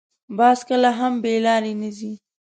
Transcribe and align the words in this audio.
باز 0.37 0.59
کله 0.69 0.89
هم 0.99 1.13
بې 1.23 1.33
لارې 1.45 1.73
نه 1.81 1.89
شي 1.97 2.11